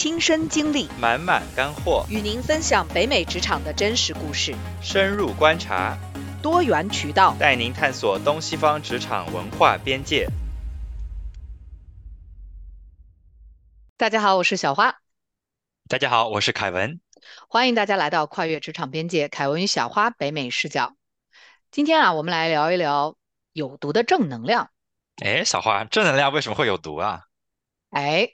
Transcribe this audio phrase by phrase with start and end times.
[0.00, 5.98] 亲身经历，满满干货，与您分享北美职场的真实故事，深入观察，
[6.40, 10.28] 多元渠道，带您探索东西方职场文化边界。
[13.96, 15.00] 大家好，我是小花。
[15.88, 17.00] 大家好，我是凯文。
[17.48, 20.94] 欢迎大家来到跨越职场边界，凯文与小花北美视角。
[21.72, 23.16] 今天啊，我们来聊一聊
[23.52, 24.70] 有毒的正能量。
[25.24, 27.22] 哎，小花，正能量为什么会有毒啊？
[27.90, 28.28] 哎，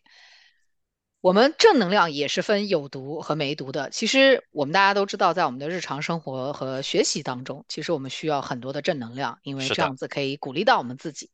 [1.25, 3.89] 我们正能量也是分有毒和没毒的。
[3.89, 11.31] 其实我们大家都知道，在我们的日常生活和学习当中，其实我们需要很多的正能量，因为这样子可以鼓励到我们自己。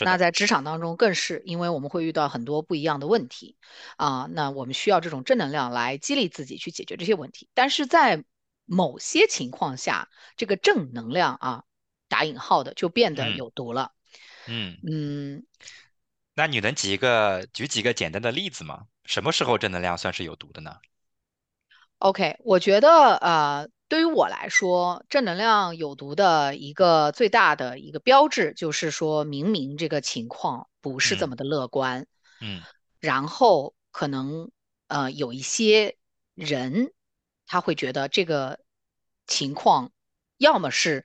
[0.00, 3.54] 那在职场当中更是，因为我们会遇到很多不一样的问题
[3.98, 7.46] 啊，那我们需要这种正能量来激励自己去解决这些问题。
[7.52, 8.24] 但是在
[8.64, 10.08] 某些情况下，
[10.38, 11.64] 这个正能量啊，
[12.08, 13.92] 打引号的就变得有毒了。
[14.48, 15.44] 嗯嗯。
[16.34, 18.86] 那你能举一个举几个简单的例子吗？
[19.04, 20.76] 什么时候正能量算是有毒的呢
[21.98, 32.06] ？OK，我觉得呃，对于我来说，正能量有毒的一个最大的一个标志，就是说明明这个情况不是这么的乐观，
[32.40, 32.62] 嗯，
[32.98, 34.50] 然后可能
[34.88, 35.96] 呃有一些
[36.34, 36.92] 人
[37.46, 38.58] 他会觉得这个
[39.26, 39.92] 情况
[40.38, 41.04] 要么是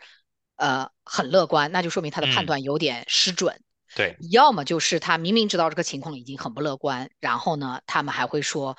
[0.55, 3.61] 呃很乐观，那就说明他的判断有点失准。
[3.95, 8.77] 对，要么就是他明明知道这个情况已经很不乐观，然后呢，他们还会说。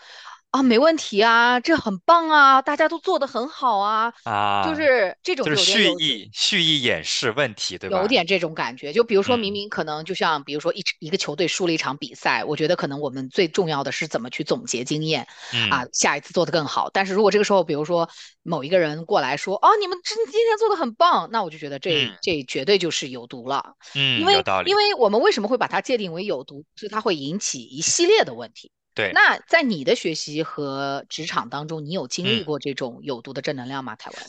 [0.50, 8.00] 啊，没问题啊，这很棒啊，大家都做得很好啊，啊，就是这种就是蓄意蓄意掩饰问题，对吧？
[8.02, 15.24] 有点这种感觉，就比如说明明可能就像比如说一一个球队输了一场比赛，我觉得可能我们最重要的是怎么去总结经验，
[15.70, 16.90] 啊，下一次做得更好。
[16.92, 18.10] 但是如果这个时候，比如说
[18.42, 26.64] 某一个人过来说，哦，你们今今天做得很棒，那我就觉得这这绝对就是有毒了，嗯，因为有道理，因为我们为什么会把它界定为有毒？
[26.74, 28.72] 是它会引起一系列的问题。
[28.94, 33.94] 对，那在你的学习和职场当中，你有经历过这种有毒的正能量吗？
[33.96, 34.26] 台湾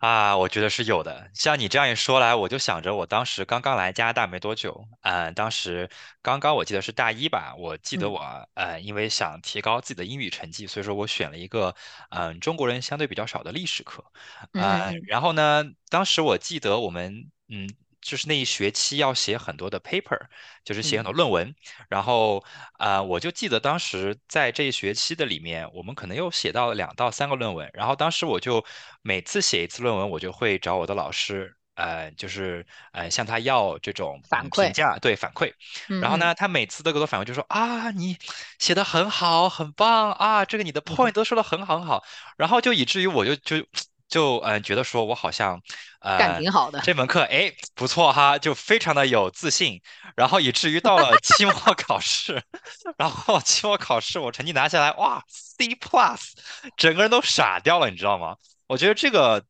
[0.00, 1.30] 啊，我觉得是有的。
[1.34, 5.90] 像你这样一说来，我就想着我当时刚刚来加拿大没多久，嗯，当时
[6.22, 8.18] 刚刚我记得是大一吧，我记得我
[8.54, 11.74] 呃，因为想提高自己的英语成绩，所以说我选了一个
[12.10, 14.04] 嗯中国人相对比较少的历史课，
[14.52, 17.68] 嗯，然后呢，当时我记得我们嗯。
[18.08, 20.18] 就是那一学期要写很多的 paper，
[20.64, 21.54] 就是写很多论文。
[21.90, 22.42] 然后
[22.78, 27.70] 啊，我就记得当时在这一学期的里面，我们可能又写到了两到三个论文。
[27.74, 28.64] 然后当时我就
[29.02, 35.52] 每次写一次论文，我就会找我的老师，呃，就是呃向他要这种反馈，评价，对反馈。
[36.00, 38.16] 然后呢，他每次都给我反馈，就说啊，你
[38.58, 42.02] 写的很好，很棒啊，这个你的 point 都说的很好很好。
[42.38, 43.66] 然后就以至于我就就。
[44.08, 45.60] 就嗯，觉得说我好像，
[46.00, 46.80] 呃，干挺好的。
[46.80, 49.80] 这门课哎不错哈，就非常的有自信，
[50.16, 52.42] 然后以至于到了期末考试，
[52.96, 56.32] 然后期末考试我成绩拿下来，哇，C plus，
[56.76, 58.36] 整个人都傻掉了，你知道吗？
[58.66, 59.44] 我觉得这个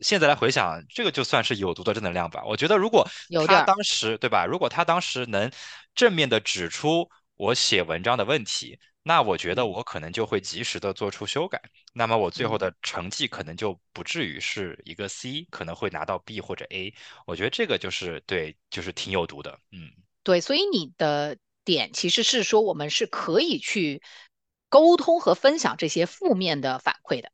[0.00, 2.42] 现在来回想，这个就算是有毒的正能量吧。
[2.46, 3.06] 我觉得如果
[3.46, 5.50] 他当时对吧，如果他当时能
[5.94, 8.78] 正面的指出我写文章的问题。
[9.02, 11.58] 那我觉得我可能就会及时的做出修改，
[11.94, 16.94] 那么我最后的成绩可能就不至于是一个 C，可能会拿到 B 或者 A。
[17.26, 19.90] 我觉得这个就是对，就是挺有毒的，嗯，
[20.22, 20.42] 对。
[20.42, 24.02] 所以你的点其实是说，我们是可以去
[24.68, 27.32] 沟通和分享这些负面的反馈的。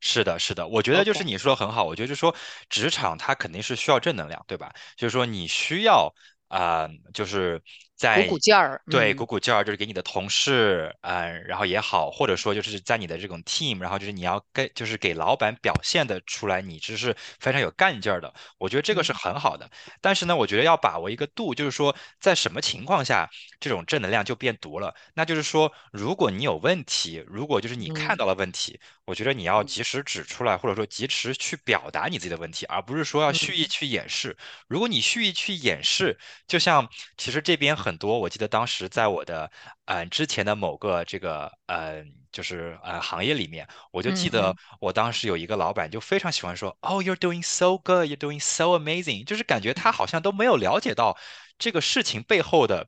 [0.00, 2.34] 是的，是的，我觉得就是你说的很好，我觉得就是说
[2.68, 4.74] 职场它肯定是需要正能量，对吧？
[4.96, 6.12] 就是说你需要
[6.48, 7.62] 啊，就是。
[7.96, 18.32] 在鼓鼓劲儿，对，鼓鼓劲儿，就是给你的同事，嗯，然后也好，或者说就是在你的这种 team，然后就是你要跟，就是给老板表现的出来，你这是非常有干劲儿的。
[18.58, 19.70] 我觉得这个是很好的。
[20.00, 23.28] 但是呢，我觉得要把握一个度，就是说在什么情况下
[23.60, 24.94] 这种正能量就变毒了？
[25.14, 34.34] 那就是说，如果你有问题，如果就是你看到了问题，我觉得你要及时指出来，或者说及时去表达你自己的问题，而不是说要蓄意去掩饰。
[34.66, 36.88] 如果你蓄意去掩饰，就像
[37.18, 37.74] 其实这边。
[37.74, 39.50] 很多，我记得当时在我的
[39.86, 51.18] 嗯之前的某个这个嗯就是呃行业里面，我就记得我当时有一个老板就非常喜欢说，Oh, you're doing so good, you're doing so amazing，就是感觉他好像都没有了解到
[51.58, 52.86] 这个事情背后的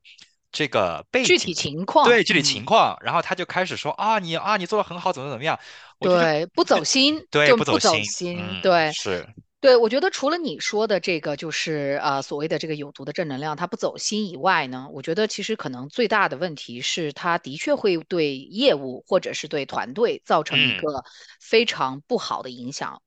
[0.51, 5.59] 这个背景具体情况，对具体情况，然后他就开始说啊你啊你做的很好，怎么怎么样，
[5.99, 9.27] 对不走心，对不走心，对是。
[9.59, 21.03] 对，我觉得除了你说的这个，就是呃所谓的这个有毒的正能量，它不走心以外呢，我觉得其实可能最大的问题是，它的确会对业务或者是对团队造成一个
[21.41, 23.01] 非常不好的影响。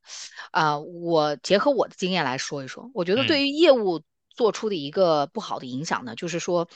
[0.51, 6.69] 啊，我结合我的经验来说一说，我觉得对于业务做出的一个不好的影响呢，就是说，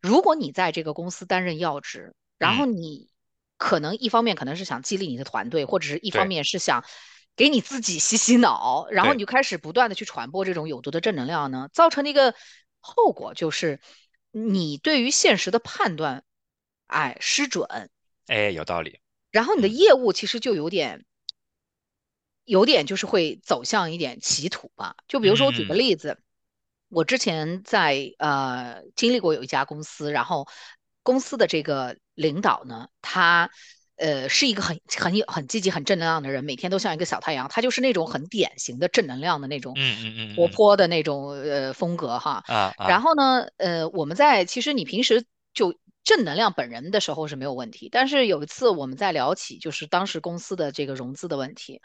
[0.00, 3.08] 如果你在这个公司担任要职，然后你
[3.56, 6.84] 可能一方面可能是想激励你的团队，或者是一方面是想
[7.36, 12.34] 给你自己洗洗脑，然后，你就开始不断的去传播这种有毒的正能量呢，造成的一个
[12.80, 13.80] 后果就是
[14.30, 16.24] 你对于现实的判断，
[16.86, 17.90] 哎，失准，
[18.26, 19.00] 哎，有道理。
[19.30, 21.04] 然后你的嗯业务其实就有点。
[22.46, 24.96] 有点就是会走向一点歧途吧。
[25.06, 26.18] 就比如说我举个嗯例子，
[26.90, 30.46] 我之前在呃经历过有一家公司，然后
[31.02, 33.50] 公司的这个领导呢，他
[33.96, 42.44] 呃是一个很很有很积极、很正能量的人，每天都像一个小太阳，他就是那种很典型的正能量的那种嗯嗯嗯活泼的那种呃风格哈。
[42.88, 51.80] 然后呢，呃，我们在其实你平时就正能量本人的时候是没有问题，但是有一次我们在聊起就是当时公司的这个融资的问题，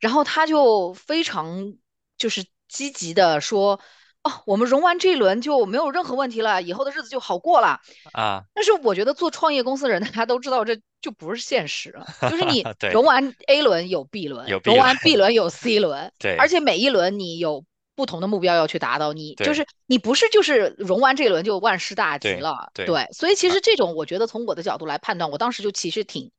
[0.00, 1.74] 然后他就非常
[2.18, 3.80] 就是积极的说，
[4.22, 7.80] 哦，我们融完这一轮就没有任何问题了，以后的日子就好过了。
[8.12, 11.92] 啊，但是我觉得做创业公司的人，大家都知道这就不是现实。
[12.30, 14.46] 就是你， 融完 A 轮有 B 轮。
[14.62, 17.64] 融完 B 轮有 C 轮，而且每一轮你有
[17.96, 23.08] 不同的目标要去达到，你就是你不是就是融完这一轮就万事大吉了，对对。
[23.12, 26.30] 所以其啊，实这种我觉得从我的角度来判断，我当时就其实挺。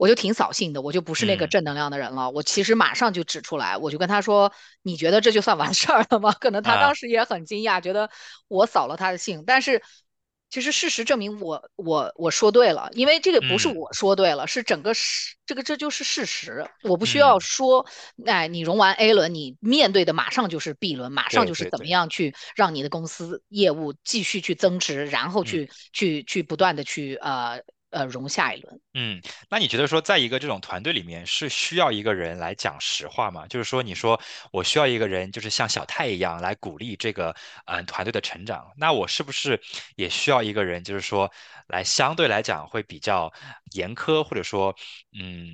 [0.00, 2.30] 我就挺扫兴的，我就不是那个嗯正能量的人了。
[2.30, 4.50] 我其实马上就指出来，我就跟他说
[4.80, 8.08] ：“你觉得这就算完事儿了吗？” 可能他啊当时也很惊讶，觉得
[8.48, 9.44] 我扫了他的兴。
[9.46, 9.82] 但是
[10.48, 16.66] 其实事实证明我我我说对了，因为这个不是嗯我说对了，是整个事这个这就是事实。
[16.82, 17.84] 我不需要嗯，说，
[18.24, 25.44] 哎，你融完 A 轮，你面对的马上就是 B 轮，马上就是怎么样去让你的公司业务继续去增值，然后嗯。
[25.44, 28.80] 去去去不断的去呃呃融下一轮。
[28.94, 33.46] 嗯，那你觉得说，在一个这种团队里面，是需要一个人来讲实话吗？
[33.46, 34.20] 就是说，你说
[34.52, 37.34] 我需要一个人，就是像小太一样来鼓励这个
[37.66, 39.60] 嗯团队的成长，那我是不是
[39.96, 41.30] 也需要一个人，就是说
[41.68, 43.32] 来相对来讲会比较
[43.72, 44.74] 严苛，或者说
[45.12, 45.48] 嗯，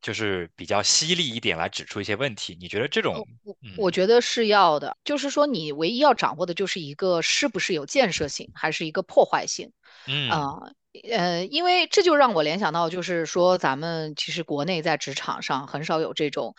[0.00, 2.56] 就是比较犀利一点来指出一些问题？
[2.60, 9.70] 你觉得这种我我嗯觉得是要的，就是说你唯一要掌握的就是一个是不是有建设性，还是一个破坏性。
[10.06, 10.74] 嗯啊，呃，
[11.10, 16.54] 呃因为这就让我联想到，就是说咱们其实国内在职场上很少有这种，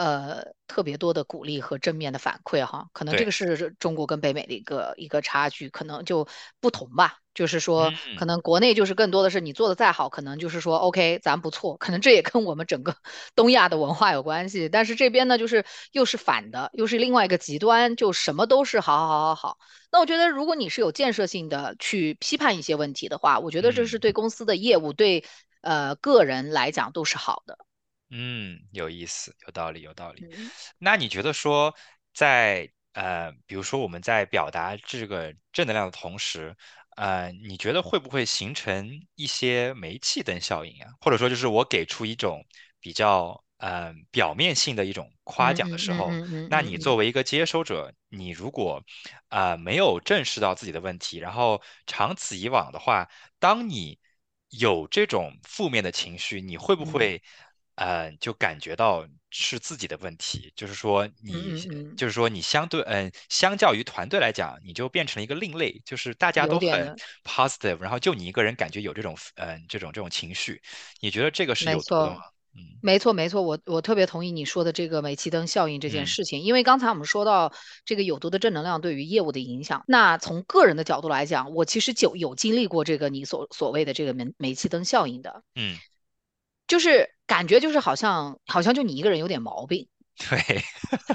[0.00, 6.26] 呃，特别多的鼓励和正面的反馈哈，可能这个是中国跟北美的一个一个差距，可能就
[6.58, 7.18] 不同吧。
[7.34, 12.96] 就是说，可嗯能国内就是更多的是你做的再好，可能就是说 OK，咱不错，可能这也跟我们整个
[13.36, 14.70] 东亚的文化有关系。
[14.70, 19.58] 但是这边呢，就是又是反的，又是另外一个极端，就什么都是好好好好好。
[19.92, 24.00] 那我觉得，如果你是有建设性的去批判一些问题的话，我觉得这是嗯。
[24.00, 25.24] 对公司的业务、对
[25.60, 27.58] 呃个人来讲都是好的。
[28.10, 30.26] 嗯，有意思，有道理，有道理。
[30.32, 31.74] 嗯那你觉得说，
[32.12, 36.56] 在呃，比如说我们在表达这个正能量的同时，
[36.96, 40.90] 呃，你觉得会不会形成一些煤气灯效应啊？
[41.00, 42.44] 或者说，就是我给出一种
[42.80, 48.82] 比较呃表面性的一种夸奖的时候，嗯嗯嗯那你作为一个接收者，你如果
[49.28, 53.08] 呃没有正视到自己的问题，然后长此以往的话，
[53.38, 54.00] 当你
[54.48, 57.22] 有这种负面的情绪，你会不嗯会，
[57.80, 60.52] 呃，就感觉到是自己的问题？
[60.54, 66.94] 就是说嗯你，嗯嗯，就是说你相对，嗯、相较于团队来讲，你就变成了一个另类，就是大家都很
[67.24, 70.60] ，positive，然后就你一个人感觉有这种，嗯、这种这种情绪，
[71.00, 72.16] 你觉得这个是有毒的吗？
[72.16, 72.22] 没错。
[72.54, 72.80] 嗯。
[72.82, 76.06] 没错，没错，我我特别同意你说的这个煤气灯效应这件嗯。
[76.06, 77.50] 事情，因为刚才我们说到
[77.86, 85.76] 这个有毒的正能量对于业务的影响，那从个人的角度来讲，我其实就有经历过这个你所所谓的这个煤煤气灯效应的，嗯，
[86.66, 90.64] 就是感觉就是好像好像就你一个人有点毛病，对，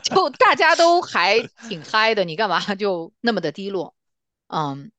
[0.01, 3.93] 就大家都还挺嗨的，你干嘛就那么的低落？
[4.48, 4.93] 嗯，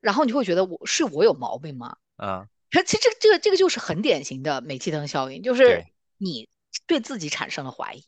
[0.00, 1.98] 然后你会觉得我是我有毛病吗？
[2.16, 5.84] 嗯它 其实这个这个这个就是很典型的煤气灯效应，就是
[6.16, 6.48] 你
[6.86, 8.04] 对自己产生了怀疑，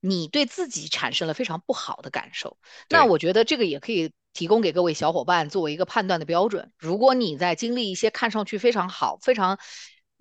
[0.00, 2.58] 你对自己产生了非常不好的感受。
[2.90, 6.72] 那，我觉得这个也可以提供给各位小伙伴作为一个判断的标准。
[6.76, 9.58] 如果你在经历一些看上去非常好、非常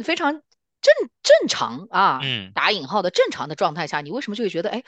[0.03, 0.41] 非常
[0.85, 4.83] 正正常啊嗯打引号的正常的状态下，你为什么就会觉得哎，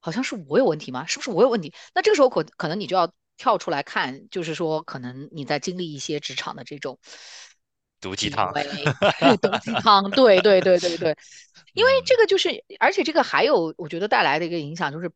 [0.00, 1.04] 好像是我有问题吗？
[1.06, 1.74] 是不是我有问题？
[1.94, 6.98] 那这个时候可可能你就要跳出来看，就是说可能你在经历一些职场的这种。
[8.00, 8.50] 毒鸡汤，
[9.42, 11.18] 毒鸡汤，对对对对对，
[11.74, 15.12] 因为嗯这个就是，而且这个还有我觉得带来的一个影响就是，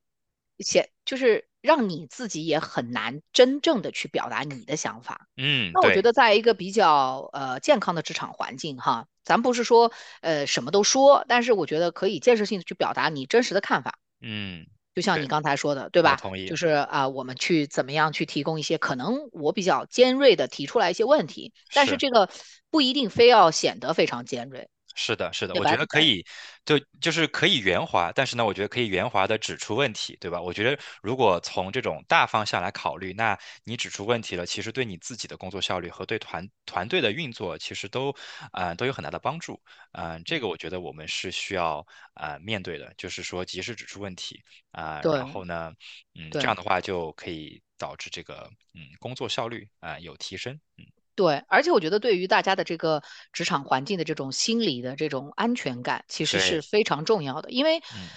[0.59, 5.29] 显就是让你自己也很难真正的去表达你的想法。
[5.37, 13.99] 嗯，那我觉得在一个比较呃健康的职场环境哈，咱不是说呃什么都说，但是我觉得可以建设性的去表达你真实的看法。
[14.21, 14.67] 嗯。
[14.95, 16.15] 就像你，刚才说的，对吧？
[16.15, 16.47] 同意。
[16.47, 21.97] 就是啊，我们去怎么样去提供一些可能我比较尖锐的提出来一些问题，但是是。
[21.97, 22.31] 这个
[22.71, 26.25] 不一定非要显得非常尖锐，是的，是的，我觉得可以，
[26.65, 30.41] 就就是可以圆滑，但是呢，我觉得可以圆滑的指出问题，对吧？
[30.41, 38.15] 我觉得如果从这种大方向来考虑，那你指出问题了，其实对你自己的工作效率和对团团队的运作，其实都
[38.53, 39.61] 呃都有很大的帮助。
[39.93, 41.85] 嗯、这个我觉得我们是需要
[42.15, 45.73] 呃面对的，就是说及时指出问题啊、然后呢，
[46.15, 46.55] 嗯，这样。
[46.55, 50.59] 的话就可以导致这个嗯工作效率啊、有提升。
[50.79, 53.03] 嗯，对，而且我觉得对于大家的这个
[53.33, 57.51] 职场环境的这种心理的这种安全感，其实是，非常重要的。
[57.51, 58.09] 因为嗯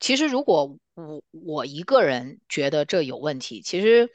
[0.00, 4.08] 其实如果我我一个人觉得这有问题，其实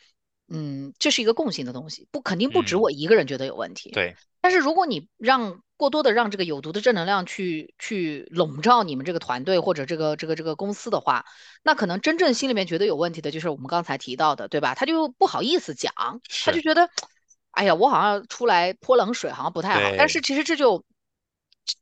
[0.50, 3.92] 嗯，这是一个共性的东西，不肯定不止嗯，我一个人觉得有问题。
[3.92, 11.24] 对，但是如果你让过多的让这个有毒的正能量去去笼罩你们这个团队或者这个这个这个公司的话，
[11.62, 14.74] 那可能真正心里面觉得有问题的，就是我们刚才提到的，对吧？
[14.74, 15.94] 他就不好意思讲，
[16.44, 16.90] 他就，觉得。
[17.56, 19.96] 哎呀，我好像出来泼冷水，好像不太好。
[19.98, 20.84] 但是，其实这就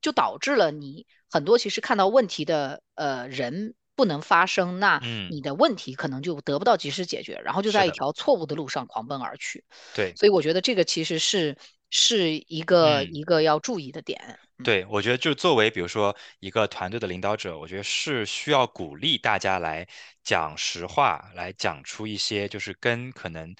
[0.02, 7.72] 就导致了你很多其实看到问题的呃人不能发声，那嗯，你的问题可能就得不到及时解决，然后就。
[7.72, 9.64] 在一条错误的路上狂奔而去。
[9.96, 11.58] 对，所以我觉得这个其实是
[11.90, 14.22] 是一个嗯，一个要注意的点。
[14.60, 19.86] 嗯对，我觉得就是作为比如说一个团队的领导者，我觉得是需要鼓励大家来
[20.24, 23.54] 讲实话，来讲出一些就是跟可能，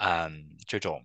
[0.00, 1.00] 嗯，这种。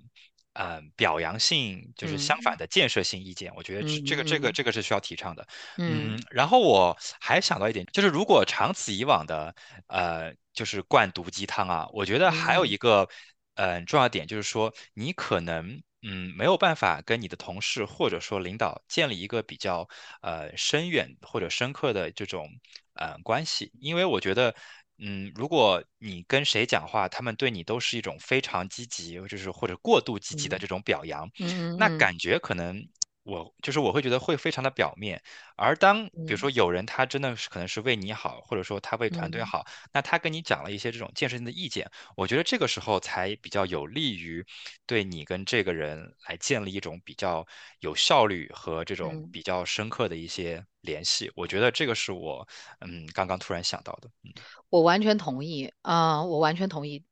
[0.56, 5.48] 嗯，表扬性就是相反嗯的建设性意见，我觉得这这个这个嗯这个是需要提倡的。
[5.78, 9.54] 嗯，嗯然后我还想到一点，就是如果长此以往的，
[9.88, 13.08] 呃，就是灌毒鸡汤啊，我觉得还有嗯一个，
[13.56, 15.82] 嗯、重要点就是说，你可能。
[16.08, 19.90] 嗯，没有办法跟你的同事或者说领导建立一个比较
[20.22, 22.48] 呃深远或者深刻的这种
[22.94, 24.54] 嗯关系，因为我觉得，
[24.98, 31.30] 嗯，如果你跟谁讲话，他们对你都是一种非常积极，就是或者过度积极的嗯这种表扬，
[31.76, 32.88] 那感觉可能
[33.26, 35.22] 我就是我会觉得会非常的表面，
[35.58, 41.90] 而当比如说嗯有人他真的是可能是为你好，或者说他为团队嗯好，那他跟你讲了一些这种建设性的意见。
[42.16, 44.46] 我觉得这个时候才比较有利于
[44.86, 47.46] 对你跟这个人来建立一种比较
[47.80, 49.32] 有效率和这种嗯。
[49.32, 51.32] 比较深刻的一些联系。
[51.36, 52.48] 我觉得这个是我
[52.82, 54.10] 嗯刚刚突然想到的。
[54.24, 54.32] 嗯，
[54.70, 57.04] 我完全同意啊，我完全同意。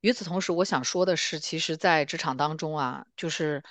[0.00, 3.62] 与此同时，我想说的是，其实，在职场当中啊，就是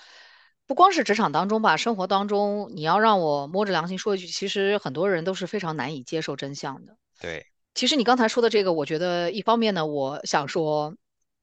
[0.72, 6.96] 不光是职场当中吧，生活当中，你要让我摸着良心说一句，其实很多人都是非常难以接受真相的。
[7.20, 10.96] 对，其实你刚才说的这个，我觉得一方面呢，我想说，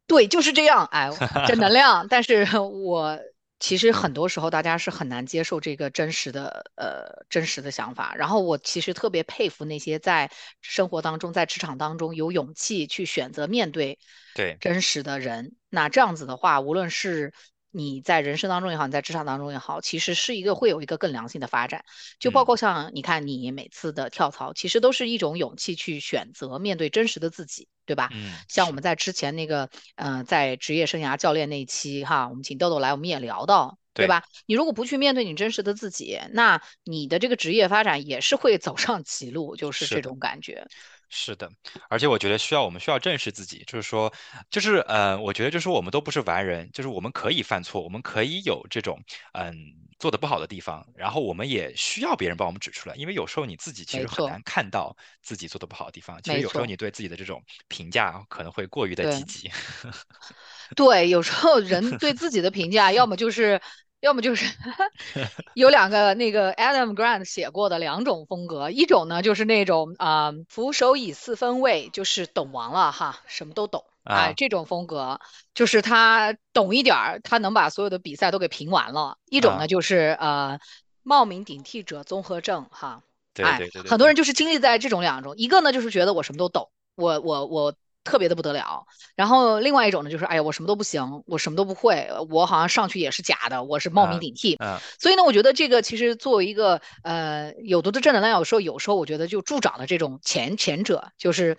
[0.06, 1.10] 对，就是这样，哎，
[1.46, 2.08] 正能量。
[2.08, 3.20] 但是我
[3.60, 8.14] 其实很多时候大家是很难接受这个真实的，呃，真实的想法。
[8.16, 10.30] 然后我其实特别佩服那些在
[10.62, 13.98] 生活当中、在职场当中有勇气去选择面对
[14.34, 15.54] 对，真实的人。
[15.68, 17.34] 那这样子的话，无论是
[17.70, 21.84] 你在人生当中也好，你在职场当中也好，其实是一个会有一个更良性的发展。
[22.18, 28.08] 就包嗯括像你看你每次的跳槽，其实都是一种勇气去选择面对真实的自己，对吧？
[28.12, 34.24] 嗯，像我们在之前那个，嗯、在职业生涯教练那一期哈，我们请豆豆来，我们也聊到，对对，吧？
[34.46, 40.00] 你如果不去面对你真实的自己，那你的这个职业发展也是会走上歧路，就是这。
[40.00, 40.66] 种感觉。
[41.10, 41.50] 是的，
[41.88, 44.12] 而且我觉得需要我们需要正视自己，就是说，
[44.50, 48.98] 就是呃，我觉得就是我们都不是完人，就是我们可以犯错，我们可以有这种
[49.32, 49.54] 嗯
[49.98, 59.24] 做的不好的地方，然后我们也需要别人帮我们指出来，因为有时候你自己其实很，难看到自己做的不好的地方，其实有时候，你对自己的这种评价可能会过于的积对。
[59.24, 59.50] 极。
[60.76, 63.60] 对，有时候人对自己的评价，要么就是，
[64.00, 64.46] 要么就是
[65.54, 73.84] 有两个那个 Adam Grant 写过的两种风格，一种呢就是那种啊、俯首以四分位，就是懂王了哈，什么都懂。
[74.04, 75.20] 哎，啊，这种风格
[75.52, 79.18] 就是他懂一点儿，他能把所有的比赛都给评完了。
[79.28, 80.58] 一种呢啊，就是呃
[81.02, 83.02] 冒名顶替者综合症哈，
[83.34, 87.74] 对哎，对对对对，很多人就是经历在这种两种，一个呢就是觉得我什么都懂，我我我
[88.04, 94.54] 特别的不得了，然后另外一种呢，就是哎呀，我什么都不行，我什么都不会，我好像上去也是假的，我是冒名啊顶替。
[94.54, 101.58] 啊，所以呢，我觉得这个其实作为一个呃有毒的正能量，有时候有时候我觉得就助长了这种前前者，就是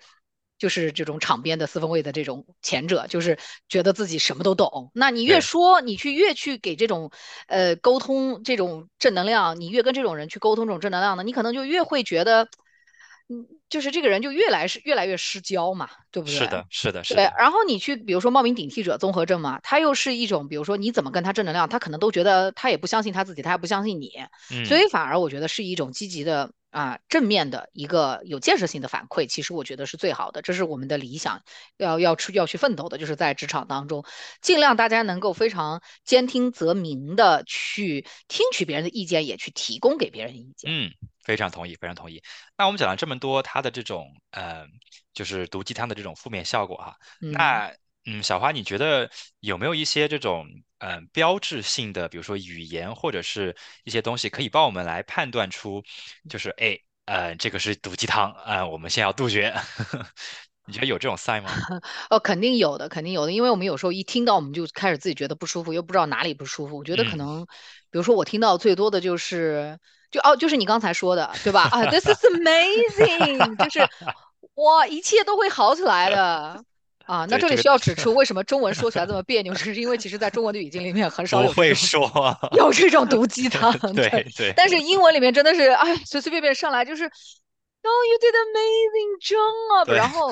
[0.58, 4.90] 就是这种场边的四分卫的这种前者，就是觉得自己什么都懂。
[4.92, 7.12] 那你越，说，你去越去给这种
[7.46, 12.48] 呃沟通这种正能量，你越跟这种人去沟通这种正能量呢，你可能就越会觉得。
[13.32, 16.36] 嗯，就是这个人就越来是越来越失焦嘛，对不对？
[16.36, 24.10] 是的，是的，是对，的，然后你去，比如说冒名顶替者综合症嘛，他又是一种，比如说你怎么跟他正能量，他可能都觉得他也不相信他自己，他也不相信你，
[24.66, 31.40] 所嗯，以反而我觉得是一种积极的啊正面的一个有建设性的反馈，其实我觉得是最好的，这是我们的理想，
[31.76, 34.04] 要要去要去奋斗的，就是在职场当中，
[34.42, 40.68] 尽量大家能够非常兼听则明的去听取别人的意见，也去提供给别人意见。
[40.72, 40.90] 嗯，
[41.30, 42.20] 非常同意，非常同意。
[42.58, 44.66] 那我们讲了这么多，它的这种呃，
[45.14, 47.30] 就是毒鸡汤的这种负面效果哈，嗯。
[47.30, 47.72] 那
[48.04, 49.08] 嗯，小花，你觉得
[49.38, 50.44] 有没有一些这种
[50.78, 55.80] 嗯、呃标志性的，比如说语言或者是一些东西，可以帮我们来判断出，
[56.28, 59.54] 就是哎呃这个是毒鸡汤啊、呃我们先要杜绝。
[60.66, 61.50] 你觉得有这种 sign 吗？
[62.10, 66.76] 哦，肯定有的，肯定有的，因为我们有时候一听到，我们就开始自己觉得不舒服，又不知道哪里不舒服。
[66.78, 67.44] 我觉得可嗯，能，
[67.90, 69.78] 比如说我听到最多的就是，
[70.10, 71.68] 就哦，就是你刚才说的，对吧？
[71.70, 73.80] 啊， this is amazing，就是
[74.56, 76.62] 哇，一切都会好起来的
[77.06, 77.26] 啊。
[77.28, 82.10] 那，这里需要指出，为什么中文说起来这么别扭，就 是因为其实在中文的语境里面很少会说，
[82.56, 84.08] 有这种毒鸡汤，对。
[84.10, 87.10] 对对但是英文里面真的是，哎，随随便便上来就是。
[87.82, 89.90] Oh, you did amazing job！
[89.94, 90.28] 然后，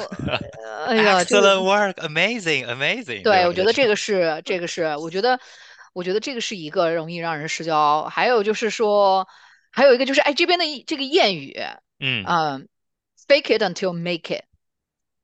[0.62, 3.48] 呃哎呀，就，excellent work，amazing，amazing，对对，吧？
[3.48, 5.40] 我觉得这个是这个是，我觉得
[5.94, 8.04] 我觉得这个是一个容易让人失焦。
[8.04, 9.26] 还有就是说，
[9.70, 11.56] 还有一个就是，哎，这边的这个谚语，
[11.98, 12.68] 嗯嗯
[13.26, 14.44] ，fake it until make it。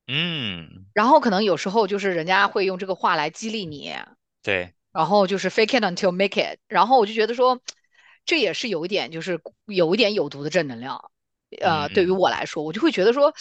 [0.07, 3.95] 嗯，然后可能有时候就是人家会用这个话来激励你，
[4.43, 6.59] 对，然后就是 fake it until make it。
[6.69, 7.61] 然后我就觉得说，
[8.25, 11.11] 这也是有一点就是有一点有毒的正能量。
[11.61, 13.33] 呃，对于我来说，我就会觉得说。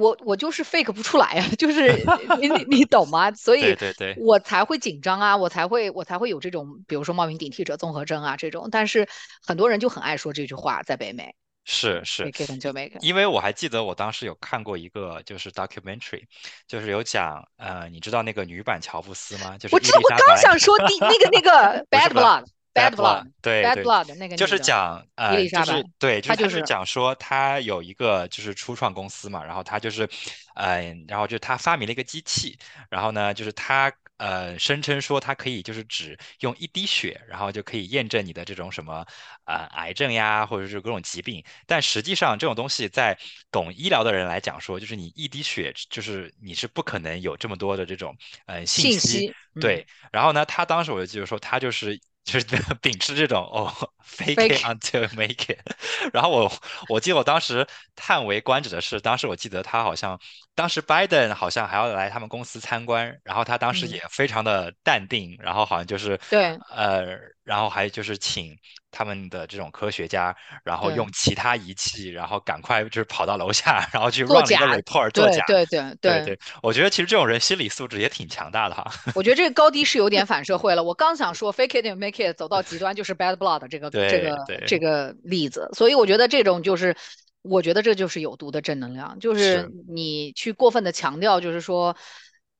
[0.00, 1.92] 我我就是 fake 不出来呀， 就是
[2.40, 3.30] 你你你懂吗？
[3.32, 8.68] 所以对对对，我才会紧张啊，我才会我才会有这种，比如说冒名顶替者综合征啊这种。
[8.70, 9.06] 但是
[9.46, 13.02] 很多人就很爱说这句话，在北美是是，，fake it 就 make it。
[13.02, 16.22] 因为我还记得我当时有看过一个就是 documentary，
[16.66, 19.58] 就是有讲呃，你知道那个女版乔布斯吗？
[19.58, 30.08] 就是我知道，我刚想说第那个那个 bad blood，bad bad blood，对 blood，bad 对，blood 那个就是讲呃，就是对，就是讲说他有一个就是初创公司嘛，然后他就是
[30.54, 32.58] 嗯、然后就他发明了一个机器，
[32.90, 39.06] 然后呢，就是他呃声称说他可以就是只用一滴血，然后就可以验证你的这种什么
[39.44, 41.42] 呃癌症呀，或者是各种疾病。
[41.66, 43.18] 但实际上这种东西在
[43.50, 48.14] 懂医疗的人来讲说，就是你一滴血，就是你是不可能有这么多的这种
[48.46, 48.98] 呃信息。
[48.98, 52.46] 信息，嗯对，然后呢，他当时我就记得说，他就是就是
[52.82, 53.72] 秉持这种哦
[54.04, 55.58] ，fake it，fake，until make it。
[56.12, 56.52] 然后我
[56.88, 60.18] 我记得我当时叹为观止的是，当时我记得他好像
[60.54, 68.56] 当时 Biden 好像还要来他们公司参观，然后他当时嗯，也非常的淡定，然后好像就是对呃，然后还就是请
[68.90, 75.44] 他们的这种科学家，然后用，其他仪器，然后赶快就是跑到楼下，然后去作 run 了一个，report 作假。
[75.46, 76.10] 对对对对。
[76.24, 78.90] 对对，我觉得其实这种人心理素质也挺强大的哈。
[79.14, 80.82] 我觉得这个高低是有点 反社会了。
[80.82, 86.96] 我刚想说 fake it and make it 走到极端就是 bad blood 这个这个对对，这个例子，所以我觉得这种就是，
[87.42, 89.70] 我觉得这就是有毒的正能量，就是是。
[89.88, 91.96] 你去过分的强调，就是说，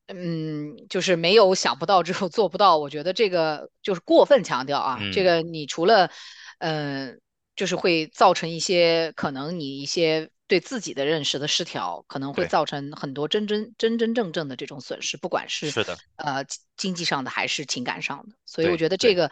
[0.07, 6.11] 嗯，就是没有想不到之后做不到，我觉得这个就是过分强调啊，这嗯，个你除了，
[6.59, 7.21] 嗯、
[7.55, 16.45] 就是会造成一些可能你一些对自己的认识的失调，可能会造成很多真真真真正正的这种损失，不管是是的，呃
[16.77, 18.35] 经济上的还是情感上的。
[18.47, 19.31] 所以我对对觉得这个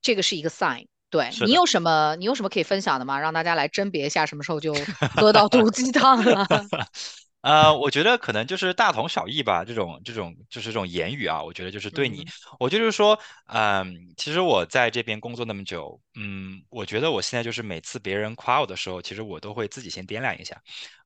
[0.00, 0.86] 这个是一个 sign。
[1.10, 1.52] 对你。
[1.52, 3.18] 有什么你有什么可以分享的吗？
[3.18, 4.72] 让大家来甄别一下什么时候就
[5.16, 6.46] 喝到毒鸡汤了。
[7.42, 12.26] 呃，我觉得可能就是大同小异吧，这种这种就是这种言语啊，我觉得就是对你，嗯
[12.58, 20.54] 我就是说，嗯，其实我在这边工作那么久，嗯，我觉得我现在就是每次别人夸我的时候，其实我都会自己先掂量一下，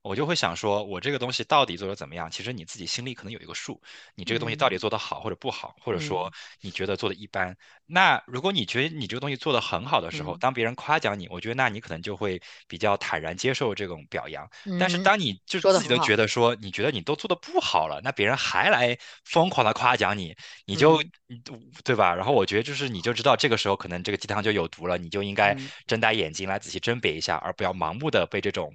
[0.04, 2.30] 我就会想说，我这个东西到底做的怎么样？
[2.30, 3.80] 其实你自己心里可能有一个数，
[4.14, 7.56] 你这个东西到底嗯做得好或者不好，或者说嗯你觉得做的一般。
[7.86, 14.48] 那如果你觉得你这个东西做得很好的时候，嗯当别人夸奖你，我觉得那你可能就会比较坦然接受这种表扬。
[14.78, 16.04] 但是嗯，当你就自己都。
[16.04, 20.36] 觉得说，你觉得你都做的不好了，那别人还来疯狂的夸奖你，
[20.66, 21.42] 你就嗯
[21.82, 22.14] 对吧？
[22.14, 28.70] 然后我觉得就是你就知道这个时候可能这个鸡汤就有毒了，你就应该嗯睁大眼睛来仔细甄别一下，而不要盲目的被这种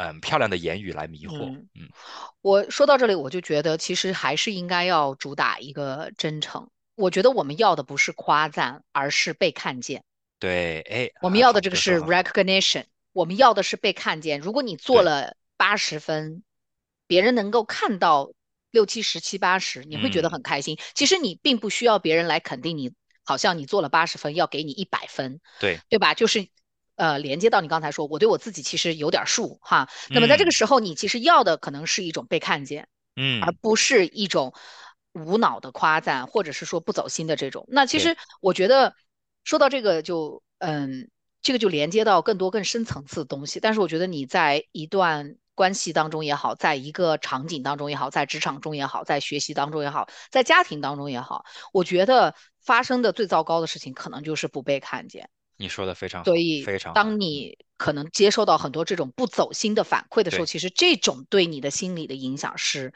[0.00, 1.44] 嗯漂亮的言语来迷惑。
[1.44, 1.68] 嗯。
[1.74, 1.88] 嗯，
[2.40, 6.70] 我说到这里，我就觉得其实还是应该要主打一个真诚。
[6.96, 10.04] 我觉得我们要的不是夸赞，而是被看见。
[10.38, 14.40] 对，哎，我们，要的这个是 recognition，我们要的是被看见。
[14.40, 16.42] 如果你做，了八十分，
[17.06, 18.32] 别人能够看到
[18.70, 20.78] 六七十、七八十，你会觉得嗯，很开心。
[20.94, 22.92] 其实你并不需要别人来肯定你，
[23.24, 26.14] 好像你做了八十分，要给你一百分，对，对吧？
[26.14, 26.48] 就是
[27.00, 29.88] 呃，连接到你刚才说，我对我自己其实有点数哈。
[30.10, 32.86] 那么在这个嗯时候，你其实要的可能是一种被看见。
[33.16, 34.52] 嗯而嗯，不是一种
[35.14, 37.64] 无脑的夸赞，或者是说不走心的这种。
[37.68, 38.94] 那其，实我觉得
[39.44, 41.10] 说到这个就，嗯。
[41.42, 43.60] 这个就连接到更多更深层次的东西。
[43.60, 55.30] 但是我觉得你在一段关系当中也好，在一个场景当中也好，在职场中也好，在学习当中也好，在家庭当中也好，我觉得发生的最糟糕的事情，可能就是不被看见。
[55.60, 57.02] 你说的非常好，所以，非常好。
[57.02, 62.92] 当你可能接受到很多这种不走心的反馈的时候，其实这种对你的心理的影响是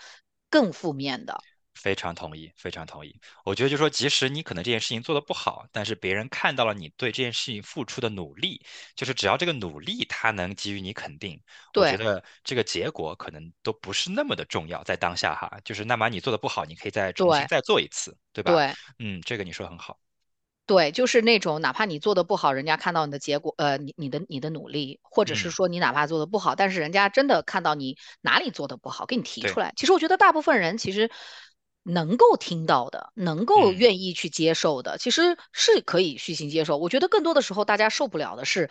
[0.49, 1.39] 更负面的。
[1.75, 3.21] 非常同意，非常同意。
[3.45, 11.39] 我觉得就说，即使你可能这件事情做的不好，但是别人看到了你对这件事情付出的努力，就是只要这个努力他能给予你肯定，
[11.75, 18.53] 我觉得这个结果可能都不是那么的重要，在当下哈，就是那么你做的不好，你可以再重新再做一次，对吧？
[18.53, 19.99] 对嗯，这个你说的很好。
[20.67, 29.75] 对，就是那种哪怕你做的不好，人家看到你的结果，呃，你你的你的努力，或者是嗯，说你哪怕做的不好，但是人家真的看到你哪里做的不好，给你提，出来。
[29.77, 31.11] 其实我觉得大部分人其实
[31.83, 33.77] 能够听到的，能够嗯。
[33.77, 36.79] 愿意去接受的，其实是可以虚心接受。
[36.79, 38.71] 我觉得更多的时候大家受不了的是，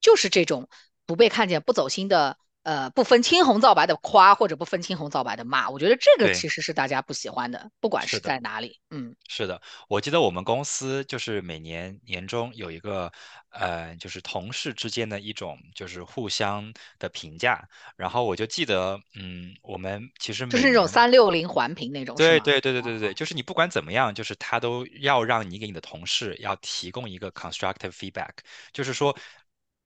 [0.00, 0.68] 就是这种
[1.06, 2.36] 不被看见、不走心的。
[2.62, 8.20] 呃，不分青红皂白的夸或者不分青红皂白的骂，我觉得这个，其实是大家不喜欢的，不管是。
[8.20, 8.78] 在哪里。
[8.90, 13.10] 嗯，是的，我记得我们公司就是每年年终有一个，
[13.50, 28.32] 呃，就是同事之间的一种就是互相的评价，然后我就记得，嗯，我们其实就是那种三六零环评那种，对对对对对对，就是你不管怎么样，就是他都要让你给你的同事要提供一个 constructive feedback，
[28.72, 29.16] 就是说，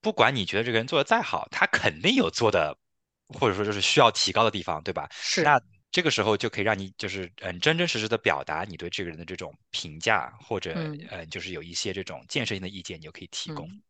[0.05, 2.77] 不管你觉得这个人做的再好，他肯定有做的，
[3.29, 5.09] 或者说就是需要提高的地方，对吧？
[5.11, 5.59] 是，那
[5.91, 13.67] 这个时候就可以让你就是嗯真真实实的表达你对这个人的这种评价，或者嗯呃就是有一些这种建设性的意见，你就可以提供。
[13.67, 13.83] 嗯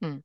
[0.00, 0.22] 嗯，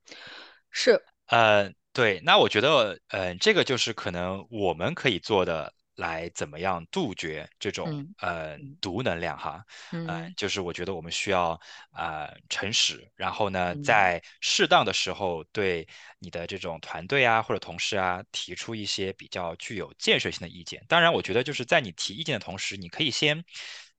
[0.70, 9.64] 是，呃，对，那我觉得，呃，这个就是可能我们可以做的，来怎么样杜绝这种嗯呃嗯毒能量哈，
[10.06, 11.58] 呃，嗯就是我觉得我们需要
[11.92, 15.86] 呃诚实，然后呢，嗯在适当的时候对
[16.18, 20.84] 你的这种团队啊或者同事啊提出一些比较具有建设性的意见。
[20.88, 23.44] 当然，我觉得就是在你提意见的同时，你可以先。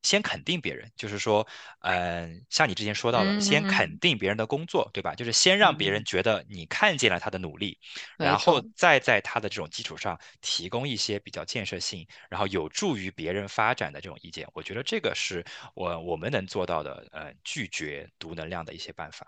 [0.06, 1.46] 先肯定别人，就是说，
[1.80, 5.14] 嗯、像你之前说到的，嗯先嗯肯定别人的工作，对吧？
[5.16, 7.78] 就是先让别人嗯，觉得你看见了他的努力，
[8.16, 8.62] 然后。
[8.76, 14.46] 再在他的这种基础上提供一些比较建设性，然后有助于别人发展的这种意见。
[14.52, 15.42] 我觉得这个是
[15.74, 19.26] 我我们能做到的，呃，拒绝毒能量的一些办法。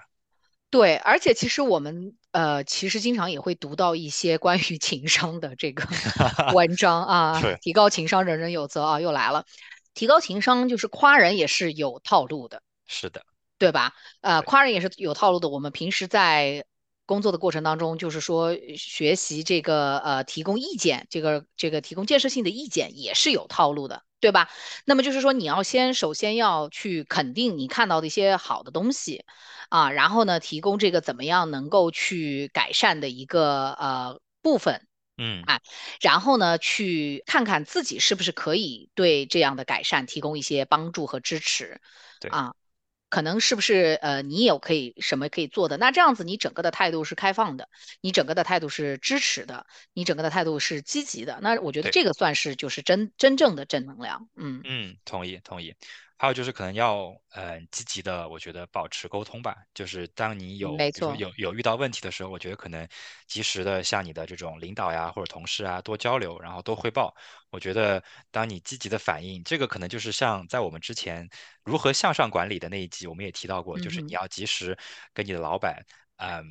[0.71, 5.83] 对，而且其实我们呃，其实经常也会读到一些关于 情商的这个
[6.55, 9.45] 文章啊，提高情商，人人有责啊，又来了。
[9.95, 12.63] 提高情商就是夸人也是有套路的。
[12.87, 13.25] 是的，
[13.59, 13.95] 对吧？
[14.23, 15.49] 呃，夸人也是有套路的。
[15.49, 16.65] 我们平时在
[17.05, 24.51] 工作的过程当中，就是说学习这个呃提供意见，这个这个提供建设性的意见也是有套路的，对吧？
[24.85, 29.25] 那么就是说你要先首先要去肯定你看到的一些好的东西
[29.69, 34.88] 啊，然后呢提供这个怎么样能够去改善的一个呃部分。
[35.19, 35.61] 嗯，啊，
[36.01, 41.81] 然后呢，去看看自己是不是可以对这样的改善提供一些帮助和支持，
[42.21, 42.55] 对啊，
[43.11, 45.77] 可能是不是呃，你有可以什么可以做的？
[45.77, 47.69] 那这样子，你整个的态度是开放的，
[48.01, 51.39] 你整个的态度是支持的，你整个的态度是积极的。
[51.43, 51.91] 那我觉得。
[51.91, 54.29] 这个算是就是真真正的正能量。
[54.37, 55.75] 嗯，嗯，同意同意。
[56.19, 59.57] 还有就是可能要呃积极的，我觉得保持沟通吧。
[59.73, 60.77] 就是当你有
[61.17, 62.87] 有有遇到问题的时候，我觉得可能
[63.27, 67.15] 及时的向你的这种领导呀或者同事啊多交流，然后多汇报。
[67.51, 71.29] 我觉得当你积极的反应，这个可能就是像在我们之前
[71.63, 74.77] 如何向上管理的那一集，我们也提到过，就是你要及时
[75.15, 75.81] 跟你的老板，
[76.17, 76.45] 嗯。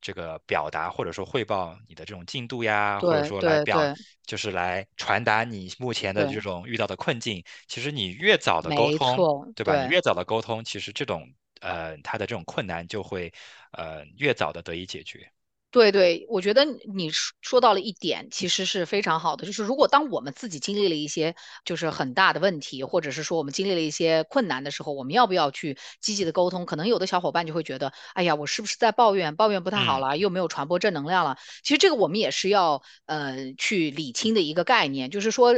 [0.00, 3.88] 这个表达或者说汇报你的这种进度呀，或者说来表
[4.26, 7.42] 就是来传达你目前的这，种遇到的困境。
[7.66, 9.76] 其实你越早的沟通，对吧？
[9.76, 9.86] 你。
[9.86, 11.28] 越早的沟通，其实这种
[11.60, 13.32] 呃他的这种困难就会
[13.72, 15.30] 呃越早的得以解决。
[15.70, 19.46] 对对，我觉得你你说说到了一点，其实是非常好的。
[19.46, 26.66] 就是如果当我们自己经历了一些就是很大的问题，或者是说我们经历了一些困难的时候，我们要不要去积极的沟通？
[26.66, 29.36] 可能有的小伙伴就会觉得，哎呀，我是不是在抱怨？
[29.36, 31.38] 抱怨不太好嗯了，又没有传播正能量了。
[31.62, 35.54] 其实这个我们也是要呃去理清的一个概念，就是说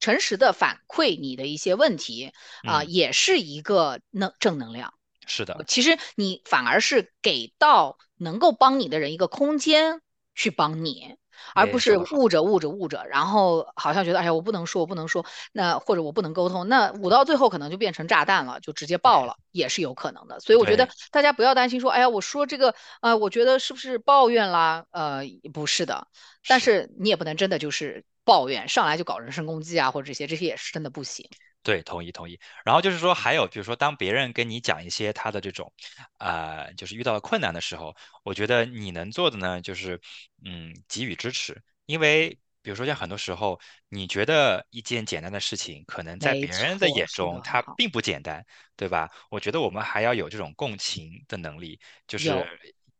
[0.00, 2.30] 诚实的反馈你的一些问题
[2.64, 4.92] 啊、嗯，也是一个能正能量。
[5.26, 10.00] 是的，其实你反而是给到能够帮你的人一个空间
[10.34, 11.14] 去帮你，
[11.54, 20.40] 而不是捂着捂着捂着，然后好像觉得哎呀我不能说，我不能说，那或者我不能沟通，那捂到最后可能就变成炸弹了，就直接爆了，也是有可能的。
[20.40, 24.86] 所以我觉得，大家不要担心说，哎呀我说这个，呃，我觉得是不是抱怨啦？
[24.90, 26.08] 呃，不是的，
[26.48, 26.58] 但。
[26.64, 31.28] 是你也不能真的就是抱怨，上来就搞人身攻击啊，或者这些，这些也是真的不行。
[31.64, 32.38] 对，同意同意。
[32.62, 35.72] 然后就是说，还有比如说，当别人跟你讲一些他的这种，
[36.18, 39.98] 呃，就是遇到了困难的时候，我觉得你能做的呢，就是
[40.44, 41.60] 嗯，给予支持。
[41.86, 48.44] 因为比如说，像很多时候，你觉得一件简单的事情，可能在别人的，眼中它并不简单，
[48.76, 49.10] 对吧？
[49.30, 52.28] 我觉得我们还要有这种共情的能力，就是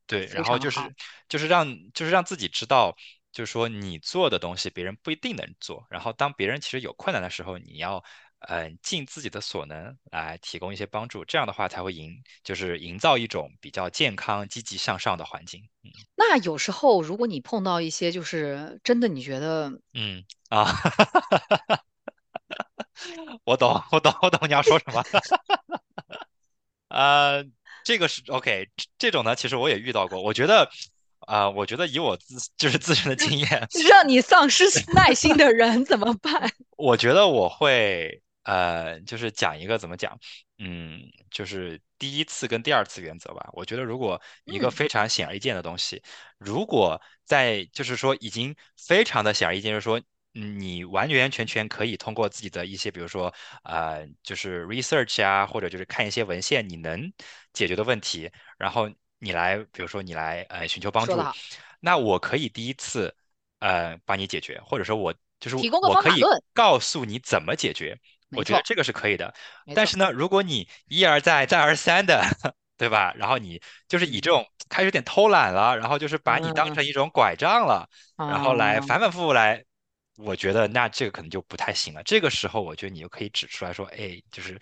[0.07, 0.43] 对，然。
[0.43, 0.81] 后就是
[1.29, 2.97] 就是让就是让自己知道。
[3.35, 8.01] 就是说，你做的东西别人不一定能做，然后当别人其实有困难的时候，你要
[8.49, 15.61] 嗯，尽自己的所能来提供一些帮助，这样的话才会营，就是营造一种比较健康、积极向上的环境。
[15.83, 20.67] 嗯那有时候如果你碰到一些就是真的你觉得嗯啊，
[23.45, 25.03] 我懂，我懂，我懂你要说什么。
[26.89, 27.45] 呃，
[27.85, 30.23] 这个是 OK，这这种呢，其实我也遇到过。
[30.23, 30.71] 我觉得，
[31.21, 33.49] 啊、我觉得以我自就是自身的经验，
[33.89, 36.51] 让你丧失耐心的人怎么办？
[36.77, 40.19] 我觉得我会呃，就是讲一个怎么讲，
[40.59, 43.51] 嗯，就是第一次跟第二次原则吧。
[43.53, 46.03] 我觉得如果一个嗯，非常显而易见的东西，
[46.39, 50.01] 如果在就是说已经非常的显而易见，就是说。
[50.37, 57.13] 嗯你完完全全可以通过自己的一些，比如说，呃，就是 research 啊，或者就是看一些文献，你能
[57.53, 58.29] 解决的问题，
[58.59, 61.13] 然后你来，比如说你来，呃，寻求帮助，
[61.79, 63.15] 那我可以第一次，
[63.61, 66.21] 呃，帮你解决，或者说我就是我可以
[66.53, 67.97] 告诉你怎么解决，
[68.37, 69.33] 我，觉得这个是可以的。
[69.75, 72.23] 但是呢，如果你一而再再而三的，
[72.77, 73.15] 对吧？
[73.17, 79.63] 然后你就是以嗯这种开始有点偷懒了，然后就是把你当嗯成一种拐杖了，然后来嗯反反复复来，
[80.17, 82.03] 我觉得那这个可能就不太行了。
[82.03, 84.59] 这个时候，我觉得你就可以指出来说，哎，就是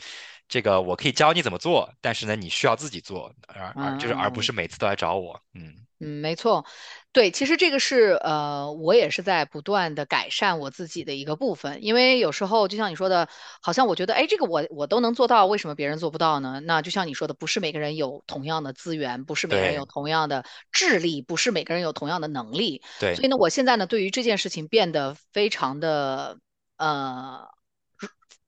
[0.53, 5.41] 这个我可以教你怎么做，但是呢，你需要自己做，而而就是而不嗯是每次都来找我。
[5.55, 6.67] 嗯，嗯，没错，
[7.11, 13.27] 对，其实这个是呃，我也是在不断的改善我自己的一个部分，因为有时候就像你说的，
[13.63, 16.61] 好像我觉得，哎，这个我我都能做到，为什么别人做不到呢？
[16.61, 26.37] 那就像你说的，不是每个人有同样的资源，不是每个人有同样的智力，不是每个人有同样的能力，对，所以呢，我现在呢，对于这件事情变得非常的
[26.77, 27.49] 呃。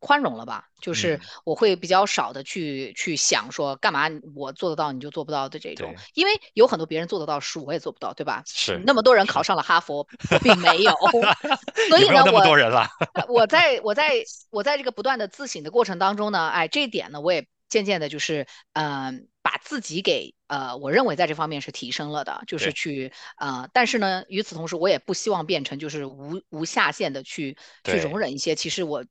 [0.04, 8.42] 宽容了吧，就是嗯我会比较少的去去想说干嘛我做得到你就做不到的这种，因为有很多别人做得到的书我也做不到，对吧？
[8.44, 10.92] 是那么多人考，上了哈佛，我并没有，
[11.88, 12.86] 所以呢，我多人了。
[13.14, 19.12] 呃我在我在我在这个不断的自省的过程当中呢，哎，这一点呢，我也渐渐的就是嗯、呃
[19.44, 29.04] 把自己给呃，我认为在这方面是提升了的，就是去呃，但是呢，与此同时，我也不希望变成就是无无下限的去去容忍一些其实我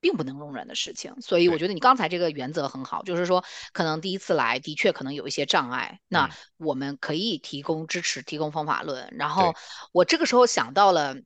[0.00, 1.14] 并不能容忍的事情。
[1.20, 9.08] 所以我，觉得你刚才这个原则很好，就是说可能第一次来的确可能有一些障碍，那嗯我们可以提供支持，提供方法论。
[9.12, 9.54] 然后，
[9.92, 11.16] 我这个时候想到了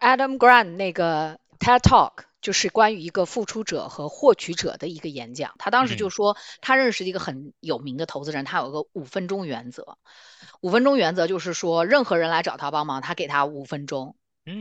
[0.00, 2.12] Adam Grant 那个 TED Talk。
[2.42, 9.96] 就是关于一个付出者和获取者的一个演讲，他当时就嗯说，他认识一个很有名的投资人，他有个五分钟原则。
[10.60, 14.16] 五分钟原则就是说，任何人来找他帮忙，他给他五分钟，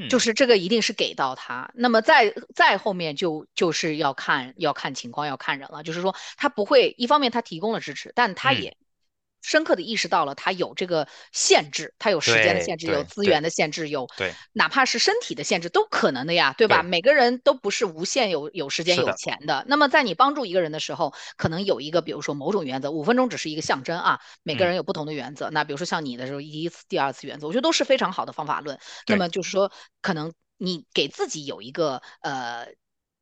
[0.07, 1.71] 就嗯是这个一定是给到他。
[1.73, 5.83] 那么再再后面就就是要看要看情况，要看人了。
[5.83, 8.77] 就是说，他不会一方面他提供了支持，但他嗯，也
[9.41, 16.81] 深刻的意识到了他有这个限制，他有时间的限制，有资源的限制，有对，哪怕是身体的限制都可能的呀，对吧？
[16.81, 19.63] 对，每个人都不是无限有有时间有，钱的。
[19.67, 25.49] 那么在你帮助一个人的时候，可能有一个比如说某种原则，五分钟只是一个象征啊，每个嗯人有不同的原则。
[25.51, 28.77] 那比如说像你的时候，第一次、第二次原则，我觉得都是非常好的方法论。
[29.07, 29.21] 那。
[29.21, 32.69] 么就是说，可能你给自己有一个呃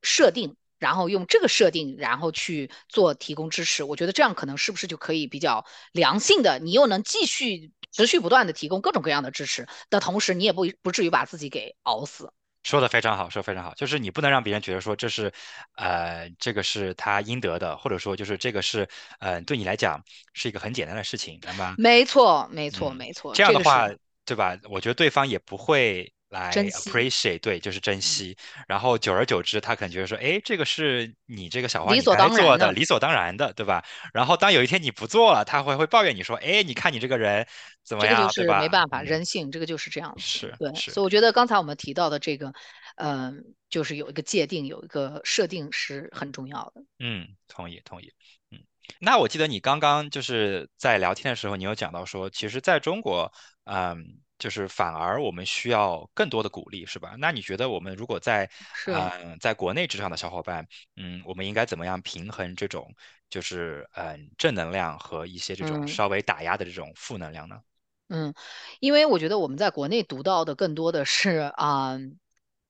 [0.01, 12.32] 设定，然后用这个设定，然后去做提供支持，我觉得这样可能是不是就可以比较良性的，你又能继续持续不断的提供各种各样的支持的同时，你也不不至于把自己给熬死。
[12.63, 15.32] 说的非常好，说得非常好，就是你不能让别人觉得说这是，
[15.76, 18.88] 呃，这个是他应得的，或者说就是这个是，
[19.20, 21.39] 呃，对你来讲是一个很简单的事情。
[21.42, 23.89] 那么，没错，没错，嗯，没错，这样的话，
[24.26, 24.58] 对吧？
[24.70, 28.38] 我觉得对方也不会来，appreciate，对，就是珍嗯，惜。
[28.68, 32.72] 然后久而久之，他可能觉得说，哎，这个是你这个小花你所该做的。
[32.72, 33.84] 理所当然的，对吧？
[34.13, 37.48] 然后当有一天你不做了，他会会抱怨你说，哎，你看你这个人
[37.84, 38.60] 怎么这个就样，对吧？
[38.60, 40.92] 是没办法，嗯，人性这个就是这样是是。
[40.92, 42.54] 所以我觉得刚才我们提到的这个，
[42.98, 46.84] 嗯、就是有一个界定，有一个设定是很重要的。
[47.00, 48.13] 嗯，同意同意。
[48.52, 48.60] 嗯，
[49.00, 53.32] 那我记得你刚刚就是在聊天的时候，你有讲到说，其实在中国，
[53.63, 57.15] 嗯，就是反而我们需要更多的鼓励，是吧？
[57.19, 62.91] 那你觉得我们如果在是，嗯在国内职场的小伙伴，嗯，我们应该怎么样平衡这种
[63.30, 67.62] 就是嗯正能量和一些这种嗯稍微打压的这种负能量呢？
[68.08, 68.34] 嗯，
[68.80, 71.97] 因为我觉得我们在国内读到的更多的是啊。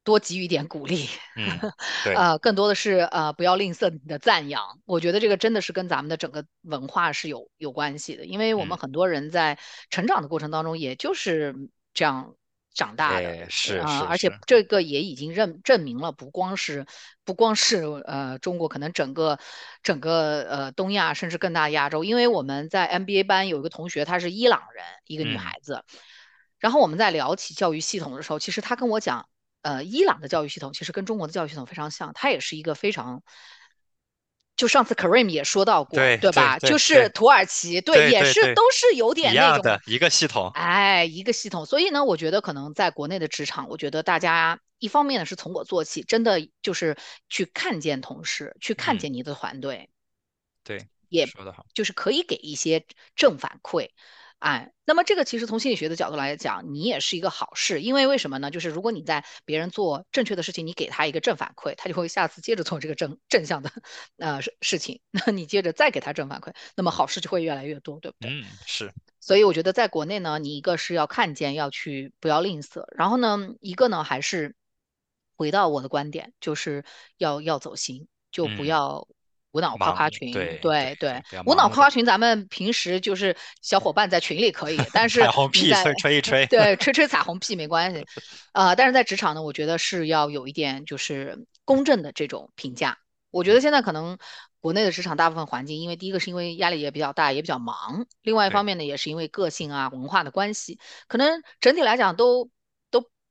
[0.04, 1.46] 多给予一点鼓励，嗯，
[2.04, 4.80] 对， 呃，更多的是呃不要吝啬你的赞扬。
[4.86, 9.60] 我觉得这个真的是跟咱们的整个文化是有有关系的，因为我们嗯，很多人在
[9.90, 11.54] 成长的过程当中，也就是
[11.94, 12.34] 这样
[12.74, 13.30] 长大的。
[13.30, 16.88] 哎，是啊、而且这个也已经认证明了，不光是
[17.26, 19.38] 不光是呃中国，可能整个
[19.84, 25.84] 整个呃东亚，甚至更大亚洲，因为我们在 MBA 班有一个同学，她是伊朗人，一个女嗯孩子，
[26.58, 29.28] 然后我们在聊起教育系统的时候，其实她跟我讲。
[29.62, 33.24] 呃，伊朗的教育系统其实跟中国的教育系统非常像，它也是一个非常，
[34.56, 36.60] 就上次 Karim 也说到过，对吧？
[36.60, 41.66] 就是土耳其，对，也是都是有点那种，样的一个系统，哎，一个系统。
[41.66, 49.90] 所以呢，我觉得可能在国内的职场，我觉得大家一方面呢是从我做起，真的就是去看见同事，去看嗯，见你的团队，
[50.64, 53.90] 对，也说得好，就是可以给一些正反馈。
[54.40, 58.50] 哎，那么这个其实从心理学的角度来讲，你也是一个好事，因为为什么呢？
[58.50, 63.70] 就是如果你在别人做正确的事情，你给他一个正反馈，他就会下次接着做这个正正向的
[64.18, 68.32] 呃事事情，那你接着再给他正反馈，那么好事就会越来越多，对不对？
[68.32, 74.56] 嗯，是，所以我觉得在国内呢，你一个是要看见，要去不要吝啬，然后呢，一个呢还是
[75.36, 76.86] 回到我的观点，就是
[77.18, 79.06] 要要走心，就不嗯，要
[79.52, 80.32] 无脑夸，夸群。
[80.32, 88.06] 对对对，无脑夸夸群，咱们平时就是小伙伴在群里可以， 但是彩虹屁吹吹一吹，对 吹吹彩虹屁没关系，
[88.54, 92.98] 呃，但是在职场呢，我觉得是要有一点就是公正的这种评价。
[93.32, 94.18] 我觉得嗯，现在可能
[94.60, 102.50] 国内的职场大部分环境，因为第一个是因为压力也比较大，也比较忙，另外一方，面呢，也是因为个性啊、文化的关系，可能整体来讲都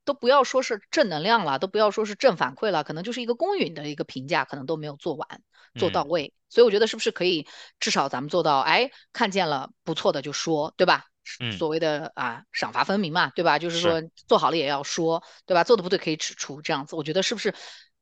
[0.09, 5.43] 都都不要说是正能量了，都不要说是正反馈了，可能就是一个公允的一个评价，可能都没有做完、
[5.75, 6.33] 做到嗯位。
[6.49, 7.47] 所以我觉得是不是可以
[7.79, 11.05] 至少咱们做到，哎，看见了不错的就说，对吧？
[11.41, 13.59] 嗯，所谓的啊赏罚分明嘛，对吧？
[13.59, 15.63] 就是是，说做好了也要说，对吧？
[15.63, 17.55] 做的不对可以指出，这样子，我觉得是不是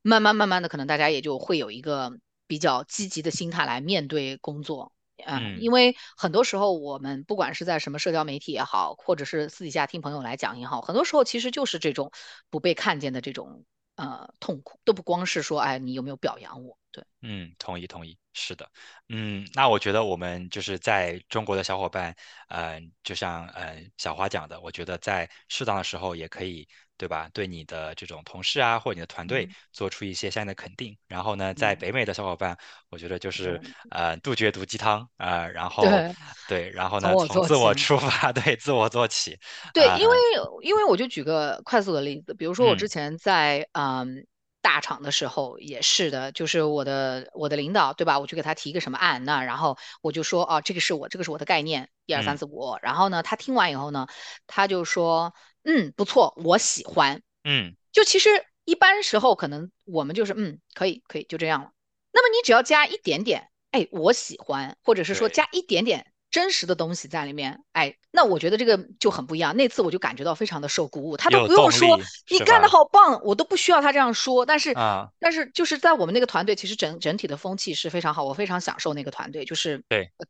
[0.03, 2.13] 慢慢慢慢的，可能大家也就会有一个
[2.47, 4.93] 比较积极的心态来面对工作。
[5.25, 5.61] 嗯，嗯。
[5.61, 12.11] 因为很多时候我们不管是在什么社交媒体也好，或者是私底下听朋友来讲也好，很多时候其实就是这种
[12.51, 13.65] 不被看见的这种
[13.97, 18.71] 呃痛苦，都不光是说哎你有没有表扬我，对，嗯，同意同意，是的，
[19.09, 22.15] 嗯，那我觉得我们就是在中国的小伙伴，
[22.49, 26.69] 嗯、就像嗯、呃小花讲的，我觉得在适当的时候也可以，
[26.99, 27.31] 对吧？
[27.33, 30.97] 对你的这种同事啊，或者你的团队嗯做出一些相应的肯定。
[31.07, 32.57] 然后呢，在嗯，北美的小伙伴，
[32.91, 36.15] 我觉得就是对呃杜绝毒鸡汤啊、呃然后对，
[36.47, 37.75] 对，然后呢从从自我。
[37.75, 39.39] 出发，对，自我做起，
[39.73, 40.15] 对，啊、因为
[40.63, 44.27] 因为我就举个快速的例子，比如说我之嗯前在嗯
[44.67, 52.39] 大厂的时候也是的，就是我的我的领导对吧，我去给他提一个什么案，那然后我就说哦，这个是我这个是我的概念，一二三嗯。
[52.39, 54.09] 四五，然后呢，他听完以后呢，
[54.49, 57.23] 他就说嗯不错，我喜欢。
[57.45, 58.29] 嗯，就其实
[58.65, 61.71] 一般时候可能我们就是嗯可以可以就这样了，
[62.13, 66.13] 那么你只要加一点点，哎我喜欢，或者是说，加一点点。
[66.37, 69.57] 真实的东西在里面，哎，那我觉得这个就很不一样。
[69.57, 72.69] 那次我就感觉到非常的受鼓舞，他都不用说你干得？
[72.69, 74.45] 好棒，我都不需要他这样说。
[74.45, 80.27] 但是，啊、但是就是在我们那个团队，其实整整体的风气是非常好，我非常享受那个团队，就是对，呃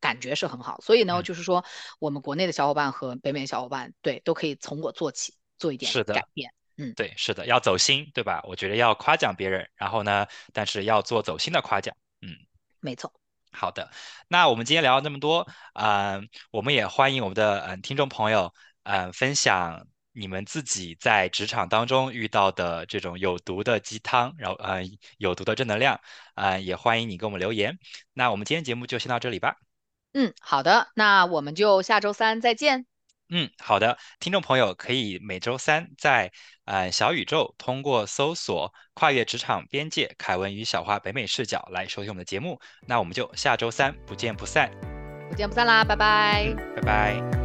[0.00, 0.80] 感觉是很好。
[0.80, 1.62] 所以呢，嗯，就是说
[1.98, 5.92] 我们国内的小伙伴和北美小伙伴，对，都可以从我做起，做一点。
[6.04, 6.50] 改变。
[6.78, 8.42] 嗯，对，是的，要走心，对吧？
[8.48, 11.94] 我觉得要夸奖别人，然后呢，但是要做走心的夸奖。
[12.22, 12.28] 嗯，
[12.80, 13.12] 没错。
[13.52, 13.90] 好的。
[14.28, 18.52] 那我们今天聊了那么多，嗯、我们也欢迎我们的嗯、听众朋友，
[18.84, 26.00] 嗯、分享你们自己在职场当中遇到的这种有毒的鸡汤，然后嗯、有毒的正能量，
[26.34, 27.78] 嗯、也欢迎你给我们留言。
[28.12, 29.56] 那我们今天节目就先到这里吧。
[30.12, 32.89] 嗯，好的，那我们就下周三再见。
[33.30, 36.32] 嗯，好的，听众朋友可以每周三在
[36.64, 42.60] 呃小宇宙通过搜索“跨越职场边界”凯文与小花北美视角来收听我们的节目。
[42.88, 44.70] 那我们就下周三不见不散。
[45.28, 46.46] 不见不散啦，拜拜。
[46.48, 47.39] 嗯，拜拜。